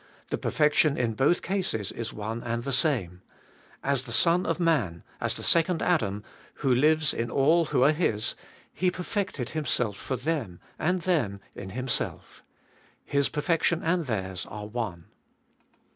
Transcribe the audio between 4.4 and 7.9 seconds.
of Man, as the Second Adam, who lives in all who